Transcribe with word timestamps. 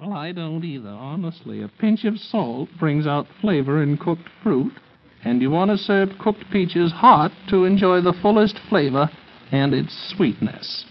Well, 0.00 0.14
I 0.14 0.32
don't 0.32 0.64
either, 0.64 0.88
honestly. 0.88 1.62
A 1.62 1.68
pinch 1.68 2.04
of 2.04 2.18
salt 2.18 2.70
brings 2.78 3.06
out 3.06 3.26
flavor 3.42 3.82
in 3.82 3.98
cooked 3.98 4.28
fruit, 4.42 4.72
and 5.24 5.42
you 5.42 5.50
want 5.50 5.70
to 5.70 5.76
serve 5.76 6.18
cooked 6.18 6.44
peaches 6.50 6.90
hot 6.90 7.32
to 7.50 7.66
enjoy 7.66 8.00
the 8.00 8.14
fullest 8.22 8.58
flavor 8.70 9.10
and 9.52 9.74
its 9.74 9.94
sweetness. 10.16 10.86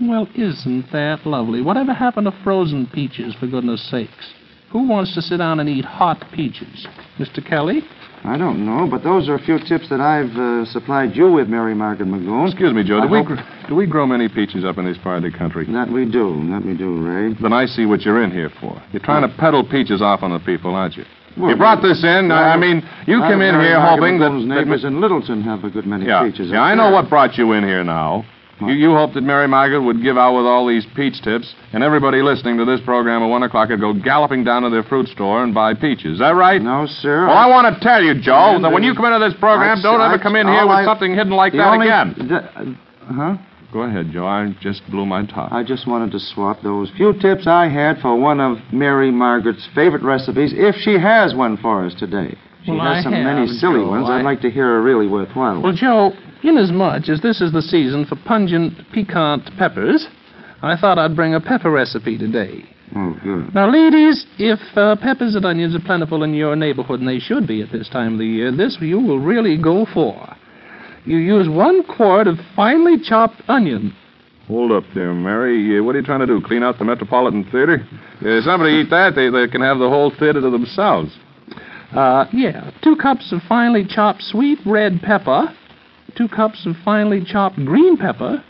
Well, 0.00 0.28
isn't 0.36 0.92
that 0.92 1.26
lovely? 1.26 1.60
Whatever 1.60 1.92
happened 1.92 2.26
to 2.26 2.42
frozen 2.44 2.86
peaches, 2.86 3.34
for 3.34 3.48
goodness 3.48 3.82
sakes? 3.90 4.32
Who 4.70 4.88
wants 4.88 5.12
to 5.14 5.22
sit 5.22 5.38
down 5.38 5.58
and 5.58 5.68
eat 5.68 5.84
hot 5.84 6.24
peaches? 6.32 6.86
Mr. 7.18 7.44
Kelly? 7.44 7.82
I 8.24 8.38
don't 8.38 8.64
know, 8.64 8.86
but 8.88 9.02
those 9.02 9.28
are 9.28 9.34
a 9.34 9.42
few 9.42 9.58
tips 9.58 9.88
that 9.90 10.00
I've 10.00 10.36
uh, 10.36 10.64
supplied 10.66 11.16
you 11.16 11.32
with, 11.32 11.48
Mary 11.48 11.74
Margaret 11.74 12.06
McGoon. 12.08 12.48
Excuse 12.48 12.72
me, 12.72 12.84
Joe. 12.84 13.00
I 13.00 13.06
we, 13.06 13.18
hope- 13.18 13.26
gr- 13.26 13.42
do 13.72 13.76
we 13.76 13.86
grow 13.86 14.06
many 14.06 14.28
peaches 14.28 14.66
up 14.66 14.76
in 14.76 14.84
this 14.84 14.98
part 14.98 15.24
of 15.24 15.32
the 15.32 15.36
country? 15.36 15.64
That 15.72 15.88
we 15.90 16.04
do. 16.04 16.46
That 16.52 16.60
we 16.62 16.76
do, 16.76 17.00
Ray. 17.00 17.32
Then 17.40 17.54
I 17.54 17.64
see 17.64 17.86
what 17.86 18.02
you're 18.02 18.22
in 18.22 18.30
here 18.30 18.50
for. 18.60 18.76
You're 18.92 19.00
trying 19.00 19.26
to 19.26 19.34
peddle 19.38 19.64
peaches 19.64 20.02
off 20.02 20.22
on 20.22 20.30
the 20.30 20.40
people, 20.40 20.74
aren't 20.74 20.94
you? 20.98 21.04
Well, 21.38 21.48
you 21.48 21.56
brought 21.56 21.80
this 21.80 22.04
in. 22.04 22.30
I 22.30 22.52
I 22.52 22.56
mean, 22.58 22.82
you 23.06 23.22
came 23.22 23.40
in 23.40 23.54
here 23.58 23.80
hoping 23.80 24.20
that. 24.20 24.28
That 24.28 24.44
neighbors 24.44 24.84
in 24.84 25.00
Littleton 25.00 25.40
have 25.44 25.64
a 25.64 25.70
good 25.70 25.86
many 25.86 26.04
yeah, 26.04 26.22
peaches. 26.22 26.50
yeah, 26.52 26.60
I 26.60 26.74
know 26.74 26.92
there. 26.92 27.00
what 27.00 27.08
brought 27.08 27.38
you 27.38 27.52
in 27.52 27.64
here 27.64 27.82
now. 27.82 28.26
You, 28.60 28.74
you 28.74 28.90
hoped 28.92 29.14
that 29.14 29.22
Mary 29.22 29.48
Margaret 29.48 29.80
would 29.80 30.02
give 30.02 30.18
out 30.18 30.36
with 30.36 30.44
all 30.44 30.68
these 30.68 30.86
peach 30.94 31.22
tips, 31.22 31.52
and 31.72 31.82
everybody 31.82 32.20
listening 32.20 32.58
to 32.58 32.66
this 32.66 32.80
program 32.84 33.22
at 33.22 33.26
1 33.26 33.42
o'clock 33.42 33.70
would 33.70 33.80
go 33.80 33.94
galloping 33.94 34.44
down 34.44 34.62
to 34.62 34.70
their 34.70 34.84
fruit 34.84 35.08
store 35.08 35.42
and 35.42 35.54
buy 35.54 35.72
peaches. 35.72 36.12
Is 36.12 36.18
that 36.20 36.36
right? 36.36 36.60
No, 36.60 36.86
sir. 36.86 37.26
Well, 37.26 37.36
I 37.36 37.48
want 37.48 37.74
to 37.74 37.80
tell 37.80 38.02
you, 38.02 38.20
Joe, 38.20 38.60
that 38.62 38.70
when 38.70 38.84
uh, 38.84 38.86
you 38.86 38.94
come 38.94 39.06
into 39.06 39.18
this 39.26 39.34
program, 39.40 39.78
I- 39.78 39.82
don't 39.82 40.00
ever 40.02 40.22
come 40.22 40.36
in 40.36 40.46
here 40.46 40.62
with 40.68 40.76
I- 40.76 40.84
something 40.84 41.14
hidden 41.14 41.32
like 41.32 41.54
that 41.54 41.66
only- 41.72 41.88
again. 41.88 42.14
the- 42.28 42.76
huh? 43.12 43.36
Go 43.72 43.82
ahead, 43.82 44.10
Joe. 44.12 44.26
I 44.26 44.54
just 44.60 44.82
blew 44.90 45.06
my 45.06 45.24
top. 45.24 45.50
I 45.50 45.62
just 45.64 45.86
wanted 45.86 46.12
to 46.12 46.20
swap 46.20 46.60
those 46.62 46.90
few 46.96 47.14
tips 47.14 47.46
I 47.46 47.68
had 47.68 47.98
for 48.00 48.14
one 48.18 48.38
of 48.38 48.58
Mary 48.70 49.10
Margaret's 49.10 49.66
favorite 49.74 50.02
recipes, 50.02 50.52
if 50.54 50.74
she 50.76 50.98
has 50.98 51.34
one 51.34 51.56
for 51.56 51.84
us 51.86 51.94
today. 51.94 52.36
She 52.64 52.70
Well, 52.72 52.80
has 52.80 52.98
I 53.06 53.10
so 53.10 53.10
many 53.10 53.46
silly 53.48 53.80
Joe. 53.80 53.88
ones. 53.90 54.08
I- 54.10 54.18
I'd 54.18 54.24
like 54.24 54.42
to 54.42 54.50
hear 54.50 54.76
a 54.76 54.80
really 54.82 55.08
worthwhile 55.08 55.54
one. 55.54 55.62
Well. 55.62 55.72
Joe, 55.72 56.12
inasmuch 56.42 57.08
as 57.08 57.20
this 57.22 57.40
is 57.40 57.50
the 57.52 57.62
season 57.62 58.04
for 58.04 58.16
pungent, 58.16 58.74
piquant 58.92 59.50
peppers, 59.56 60.06
I 60.62 60.76
thought 60.76 60.98
I'd 60.98 61.16
bring 61.16 61.34
a 61.34 61.40
pepper 61.40 61.70
recipe 61.70 62.18
today. 62.18 62.64
Oh, 62.94 63.16
good. 63.24 63.54
Now, 63.54 63.70
ladies, 63.70 64.26
if 64.38 64.60
uh, 64.76 64.96
peppers 64.96 65.34
and 65.34 65.46
onions 65.46 65.74
are 65.74 65.80
plentiful 65.80 66.22
in 66.24 66.34
your 66.34 66.54
neighborhood, 66.56 67.00
and 67.00 67.08
they 67.08 67.18
should 67.20 67.46
be 67.46 67.62
at 67.62 67.72
this 67.72 67.88
time 67.88 68.12
of 68.12 68.18
the 68.18 68.26
year, 68.26 68.52
this 68.52 68.76
you 68.82 69.00
will 69.00 69.18
really 69.18 69.56
go 69.56 69.86
for. 69.94 70.36
You 71.04 71.16
use 71.18 71.48
one 71.48 71.82
quart 71.84 72.26
of 72.28 72.36
finely 72.54 72.96
chopped 73.02 73.42
onion. 73.48 73.94
Hold 74.48 74.72
up 74.72 74.84
there, 74.94 75.12
Mary. 75.14 75.78
Uh, 75.78 75.82
what 75.82 75.94
are 75.94 76.00
you 76.00 76.04
trying 76.04 76.20
to 76.20 76.26
do? 76.26 76.40
Clean 76.44 76.62
out 76.62 76.78
the 76.78 76.84
Metropolitan 76.84 77.44
Theater? 77.50 77.86
Uh, 78.20 78.40
somebody 78.42 78.74
eat 78.80 78.90
that, 78.90 79.14
they, 79.14 79.30
they 79.30 79.48
can 79.50 79.60
have 79.62 79.78
the 79.78 79.88
whole 79.88 80.10
theater 80.18 80.40
to 80.40 80.50
themselves. 80.50 81.10
Uh, 81.92 82.26
yeah, 82.32 82.70
two 82.82 82.96
cups 82.96 83.32
of 83.32 83.40
finely 83.48 83.84
chopped 83.88 84.22
sweet 84.22 84.58
red 84.66 85.00
pepper, 85.02 85.54
two 86.16 86.28
cups 86.28 86.66
of 86.66 86.74
finely 86.84 87.22
chopped 87.24 87.56
green 87.56 87.96
pepper, 87.96 88.42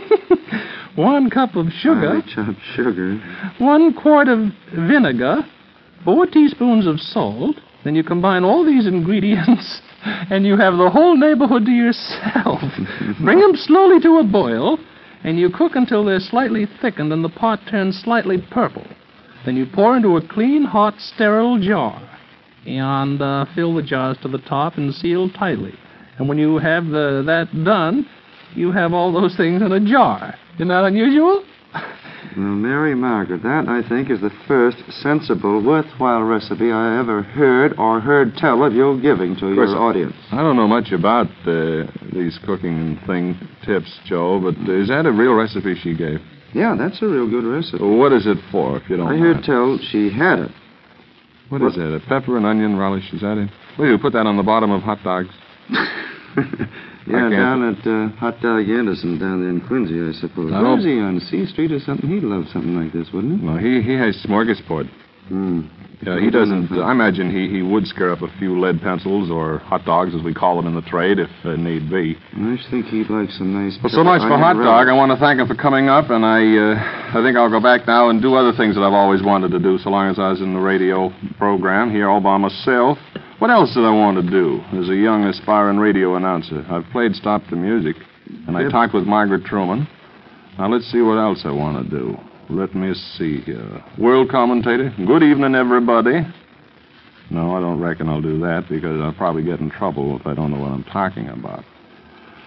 one 0.96 1.30
cup 1.30 1.54
of 1.56 1.66
sugar, 1.80 2.20
Finely 2.20 2.34
chopped 2.34 2.60
sugar. 2.74 3.20
one 3.58 3.92
quart 3.94 4.28
of 4.28 4.38
vinegar, 4.74 5.42
four 6.04 6.26
teaspoons 6.26 6.86
of 6.86 6.98
salt. 7.00 7.56
Then 7.84 7.94
you 7.94 8.02
combine 8.04 8.44
all 8.44 8.64
these 8.64 8.86
ingredients, 8.86 9.80
and 10.04 10.46
you 10.46 10.56
have 10.56 10.76
the 10.76 10.90
whole 10.90 11.16
neighborhood 11.16 11.66
to 11.66 11.70
yourself. 11.70 12.60
Bring 13.22 13.40
them 13.40 13.54
slowly 13.54 14.00
to 14.00 14.18
a 14.18 14.24
boil, 14.24 14.78
and 15.24 15.38
you 15.38 15.50
cook 15.50 15.72
until 15.74 16.04
they're 16.04 16.20
slightly 16.20 16.66
thickened 16.80 17.12
and 17.12 17.24
the 17.24 17.28
pot 17.28 17.60
turns 17.70 18.00
slightly 18.02 18.38
purple. 18.50 18.86
Then 19.44 19.56
you 19.56 19.66
pour 19.66 19.96
into 19.96 20.16
a 20.16 20.26
clean, 20.26 20.64
hot, 20.64 20.94
sterile 20.98 21.58
jar, 21.58 22.00
and 22.66 23.20
uh, 23.20 23.46
fill 23.54 23.74
the 23.74 23.82
jars 23.82 24.18
to 24.22 24.28
the 24.28 24.38
top 24.38 24.76
and 24.76 24.94
seal 24.94 25.30
tightly. 25.30 25.74
And 26.18 26.28
when 26.28 26.38
you 26.38 26.58
have 26.58 26.86
the, 26.86 27.22
that 27.26 27.64
done, 27.64 28.06
you 28.54 28.72
have 28.72 28.92
all 28.92 29.12
those 29.12 29.36
things 29.36 29.62
in 29.62 29.72
a 29.72 29.80
jar. 29.80 30.34
Isn't 30.56 30.68
that 30.68 30.84
unusual? 30.84 31.44
Well, 32.36 32.46
Mary 32.46 32.94
Margaret, 32.94 33.42
that, 33.42 33.68
I 33.68 33.86
think, 33.88 34.08
is 34.10 34.20
the 34.20 34.30
first 34.46 34.78
sensible, 35.02 35.62
worthwhile 35.64 36.22
recipe 36.22 36.70
I 36.70 36.98
ever 37.00 37.22
heard 37.22 37.74
or 37.78 38.00
heard 38.00 38.36
tell 38.36 38.62
of 38.62 38.72
you 38.72 39.00
giving 39.02 39.34
to 39.36 39.52
your 39.52 39.76
audience. 39.76 40.14
I 40.30 40.36
don't 40.36 40.56
know 40.56 40.68
much 40.68 40.92
about 40.92 41.26
uh, 41.46 41.90
these 42.12 42.38
cooking 42.46 43.00
thing 43.06 43.36
tips, 43.64 43.98
Joe, 44.04 44.40
but 44.40 44.54
is 44.70 44.88
that 44.88 45.06
a 45.06 45.12
real 45.12 45.34
recipe 45.34 45.74
she 45.82 45.94
gave? 45.94 46.20
Yeah, 46.54 46.76
that's 46.78 47.02
a 47.02 47.06
real 47.06 47.28
good 47.28 47.44
recipe. 47.44 47.82
What 47.82 48.12
is 48.12 48.26
it 48.26 48.38
for, 48.52 48.76
if 48.76 48.88
you 48.88 48.96
don't 48.96 49.08
I 49.08 49.16
mind? 49.16 49.22
heard 49.22 49.44
tell 49.44 49.78
she 49.90 50.10
had 50.10 50.38
it. 50.38 50.50
What 51.48 51.62
is 51.62 51.76
it? 51.76 51.94
A 51.94 52.00
pepper 52.06 52.36
and 52.36 52.46
onion 52.46 52.76
relish? 52.76 53.12
Is 53.12 53.22
that 53.22 53.38
it? 53.38 53.50
Well, 53.76 53.88
you 53.88 53.98
put 53.98 54.12
that 54.12 54.26
on 54.26 54.36
the 54.36 54.42
bottom 54.44 54.70
of 54.70 54.82
hot 54.82 55.02
dogs. 55.02 55.28
Yeah, 57.06 57.30
down 57.30 57.62
at 57.64 57.86
uh, 57.86 58.08
Hot 58.16 58.40
Dog 58.40 58.68
Anderson 58.68 59.18
down 59.18 59.40
there 59.40 59.50
in 59.50 59.60
Quincy, 59.60 60.00
I 60.00 60.12
suppose. 60.20 60.52
I 60.52 60.62
Where 60.62 60.78
he 60.78 61.00
on 61.00 61.20
C 61.20 61.46
Street 61.46 61.72
or 61.72 61.80
something? 61.80 62.08
He'd 62.08 62.22
love 62.22 62.44
something 62.52 62.76
like 62.76 62.92
this, 62.92 63.08
wouldn't 63.12 63.40
he? 63.40 63.46
Well, 63.46 63.56
he 63.56 63.80
he 63.80 63.94
has 63.94 64.16
smorgasbord. 64.24 64.88
Hmm. 65.28 65.62
Yeah, 66.02 66.18
he 66.18 66.30
doesn't. 66.30 66.72
I 66.72 66.92
imagine 66.92 67.28
he, 67.30 67.54
he 67.54 67.60
would 67.60 67.86
scare 67.86 68.10
up 68.10 68.22
a 68.22 68.32
few 68.38 68.58
lead 68.58 68.80
pencils 68.80 69.30
or 69.30 69.58
hot 69.58 69.84
dogs, 69.84 70.14
as 70.14 70.22
we 70.22 70.32
call 70.32 70.56
them 70.56 70.66
in 70.66 70.74
the 70.74 70.88
trade, 70.88 71.18
if 71.18 71.28
uh, 71.44 71.56
need 71.56 71.90
be. 71.90 72.16
I 72.32 72.56
just 72.56 72.70
think 72.70 72.86
he'd 72.86 73.10
like 73.10 73.28
some 73.30 73.52
nice. 73.52 73.76
Well, 73.82 73.92
so 73.92 74.02
much 74.02 74.22
for 74.22 74.38
hot 74.38 74.56
dog. 74.56 74.88
I 74.88 74.94
want 74.94 75.12
to 75.12 75.18
thank 75.18 75.38
him 75.38 75.46
for 75.46 75.54
coming 75.54 75.90
up, 75.90 76.08
and 76.08 76.24
I 76.24 76.40
uh, 76.40 77.20
I 77.20 77.22
think 77.22 77.36
I'll 77.36 77.50
go 77.50 77.60
back 77.60 77.86
now 77.86 78.08
and 78.08 78.22
do 78.22 78.34
other 78.34 78.56
things 78.56 78.76
that 78.76 78.82
I've 78.82 78.96
always 78.96 79.22
wanted 79.22 79.50
to 79.52 79.58
do, 79.58 79.76
so 79.78 79.90
long 79.90 80.08
as 80.08 80.18
I 80.18 80.30
was 80.30 80.40
in 80.40 80.54
the 80.54 80.60
radio 80.60 81.12
program 81.36 81.90
here 81.90 82.08
all 82.08 82.20
by 82.20 82.38
myself. 82.38 82.96
What 83.40 83.48
else 83.48 83.72
did 83.72 83.86
I 83.86 83.90
want 83.90 84.22
to 84.22 84.30
do 84.30 84.60
as 84.78 84.90
a 84.90 84.94
young 84.94 85.24
aspiring 85.24 85.78
radio 85.78 86.14
announcer? 86.16 86.62
I've 86.68 86.84
played 86.92 87.14
Stop 87.16 87.40
the 87.48 87.56
Music, 87.56 87.96
and 88.46 88.54
I 88.54 88.64
Yep. 88.64 88.70
talked 88.70 88.92
with 88.92 89.06
Margaret 89.06 89.46
Truman. 89.46 89.88
Now 90.58 90.68
let's 90.68 90.84
see 90.92 91.00
what 91.00 91.16
else 91.16 91.46
I 91.46 91.50
want 91.50 91.82
to 91.82 91.88
do. 91.90 92.18
Let 92.50 92.74
me 92.74 92.92
see 92.92 93.40
here. 93.40 93.82
World 93.96 94.28
commentator. 94.28 94.92
Good 95.06 95.22
evening, 95.22 95.54
everybody. 95.54 96.26
No, 97.30 97.56
I 97.56 97.60
don't 97.60 97.80
reckon 97.80 98.10
I'll 98.10 98.20
do 98.20 98.38
that 98.40 98.68
because 98.68 99.00
I'll 99.00 99.14
probably 99.14 99.42
get 99.42 99.60
in 99.60 99.70
trouble 99.70 100.16
if 100.20 100.26
I 100.26 100.34
don't 100.34 100.50
know 100.50 100.60
what 100.60 100.72
I'm 100.72 100.84
talking 100.84 101.30
about. 101.30 101.64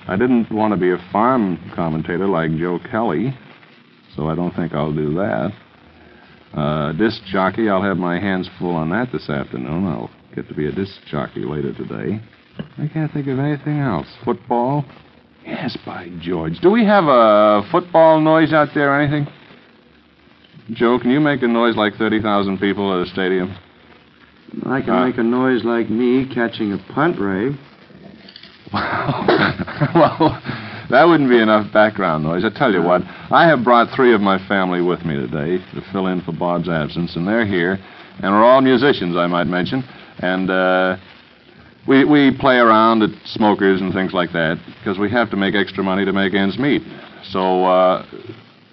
I 0.07 0.15
didn't 0.15 0.51
want 0.51 0.75
to 0.75 0.79
be 0.79 0.91
a 0.91 0.99
farm 1.11 1.57
commentator 1.73 2.27
like 2.27 2.55
Joe 2.55 2.77
Kelly, 2.91 3.33
so 4.15 4.29
I 4.29 4.35
don't 4.35 4.53
think 4.55 4.75
I'll 4.75 4.93
do 4.93 5.11
that. 5.15 5.53
Uh, 6.53 6.91
disc 6.91 7.23
jockey, 7.31 7.67
I'll 7.67 7.81
have 7.81 7.97
my 7.97 8.19
hands 8.19 8.47
full 8.59 8.75
on 8.75 8.91
that 8.91 9.11
this 9.11 9.27
afternoon. 9.27 9.87
I'll 9.87 10.11
get 10.35 10.47
to 10.47 10.53
be 10.53 10.67
a 10.67 10.71
disc 10.71 10.93
jockey 11.07 11.41
later 11.45 11.73
today. 11.73 12.19
I 12.77 12.87
can't 12.87 13.11
think 13.11 13.27
of 13.27 13.39
anything 13.39 13.79
else. 13.79 14.07
Football? 14.23 14.85
Yes, 15.45 15.77
by 15.85 16.09
George. 16.21 16.59
Do 16.61 16.71
we 16.71 16.85
have 16.85 17.05
a 17.05 17.63
football 17.71 18.21
noise 18.21 18.53
out 18.53 18.69
there 18.73 18.91
or 18.93 19.01
anything? 19.01 19.27
Joe, 20.71 20.97
can 20.99 21.11
you 21.11 21.19
make 21.19 21.41
a 21.41 21.47
noise 21.47 21.75
like 21.75 21.95
30,000 21.95 22.57
people 22.59 22.93
at 22.99 23.07
a 23.07 23.09
stadium? 23.11 23.55
I 24.65 24.81
can 24.81 24.89
Uh, 24.91 25.05
make 25.05 25.17
a 25.17 25.23
noise 25.23 25.63
like 25.63 25.89
me 25.89 26.25
catching 26.33 26.71
a 26.73 26.77
punt, 26.93 27.19
Ray. 27.19 27.55
Wow. 28.71 29.25
well, 29.95 30.41
that 30.89 31.03
wouldn't 31.05 31.29
be 31.29 31.39
enough 31.39 31.71
background 31.73 32.23
noise. 32.23 32.45
I 32.45 32.49
tell 32.49 32.71
you 32.71 32.81
what, 32.81 33.01
I 33.31 33.45
have 33.47 33.63
brought 33.63 33.89
three 33.95 34.13
of 34.13 34.21
my 34.21 34.37
family 34.47 34.81
with 34.81 35.03
me 35.05 35.15
today 35.15 35.57
to 35.73 35.81
fill 35.91 36.07
in 36.07 36.21
for 36.21 36.31
Bob's 36.31 36.69
absence, 36.69 37.15
and 37.15 37.27
they're 37.27 37.45
here, 37.45 37.77
and 38.21 38.31
we're 38.33 38.43
all 38.43 38.61
musicians, 38.61 39.17
I 39.17 39.27
might 39.27 39.47
mention, 39.47 39.83
and 40.23 40.49
uh, 40.49 40.97
we 41.87 42.05
we 42.05 42.35
play 42.39 42.55
around 42.55 43.03
at 43.03 43.09
smokers 43.25 43.81
and 43.81 43.93
things 43.93 44.13
like 44.13 44.31
that 44.31 44.57
because 44.79 44.97
we 44.97 45.11
have 45.11 45.29
to 45.31 45.37
make 45.37 45.53
extra 45.53 45.83
money 45.83 46.05
to 46.05 46.13
make 46.13 46.33
ends 46.33 46.57
meet. 46.57 46.81
So. 47.31 47.65
Uh, 47.65 48.05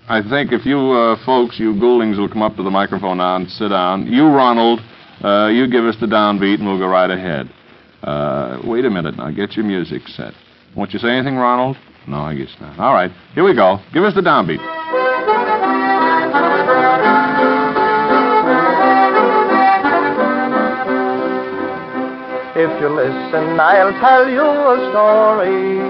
I 0.08 0.28
think 0.28 0.50
if 0.50 0.66
you 0.66 0.76
uh, 0.76 1.24
folks, 1.24 1.60
you 1.60 1.78
Gouldings, 1.78 2.18
will 2.18 2.28
come 2.28 2.42
up 2.42 2.56
to 2.56 2.64
the 2.64 2.70
microphone 2.70 3.18
now 3.18 3.36
and 3.36 3.48
sit 3.48 3.68
down. 3.68 4.08
You, 4.08 4.26
Ronald, 4.26 4.80
uh, 5.22 5.50
you 5.52 5.70
give 5.70 5.84
us 5.84 5.94
the 6.00 6.06
downbeat 6.06 6.58
and 6.58 6.66
we'll 6.66 6.80
go 6.80 6.88
right 6.88 7.08
ahead. 7.08 7.48
Uh, 8.02 8.60
wait 8.64 8.84
a 8.84 8.90
minute 8.90 9.16
now. 9.16 9.30
Get 9.30 9.52
your 9.52 9.64
music 9.64 10.08
set. 10.08 10.34
Won't 10.74 10.92
you 10.92 10.98
say 10.98 11.10
anything, 11.10 11.36
Ronald? 11.36 11.76
No, 12.08 12.16
I 12.16 12.34
guess 12.34 12.54
not. 12.60 12.76
All 12.80 12.92
right. 12.92 13.12
Here 13.34 13.44
we 13.44 13.54
go. 13.54 13.78
Give 13.92 14.02
us 14.02 14.14
the 14.14 14.20
downbeat. 14.20 14.58
If 22.62 22.78
you 22.78 22.90
listen, 22.90 23.58
I'll 23.58 23.98
tell 24.00 24.28
you 24.28 24.44
a 24.44 24.76
story 24.92 25.80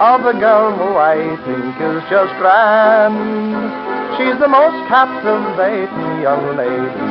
of 0.00 0.24
a 0.24 0.32
girl 0.40 0.72
who 0.80 0.96
I 0.96 1.36
think 1.44 1.76
is 1.76 2.00
just 2.08 2.32
grand. 2.40 3.20
She's 4.16 4.40
the 4.40 4.48
most 4.48 4.80
captivating 4.88 6.22
young 6.24 6.56
lady. 6.56 7.04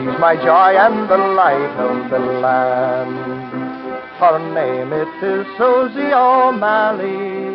She's 0.00 0.16
my 0.18 0.34
joy 0.36 0.80
and 0.80 1.10
the 1.10 1.18
light 1.18 1.76
of 1.76 2.10
the 2.10 2.20
land. 2.40 3.20
Her 4.16 4.38
name 4.56 4.94
it 4.94 5.22
is 5.22 5.44
Susie 5.58 6.10
O'Malley. 6.10 7.52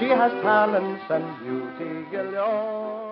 She 0.00 0.08
has 0.08 0.32
talents 0.42 1.04
and 1.08 1.24
beauty 1.38 2.10
galore. 2.10 3.11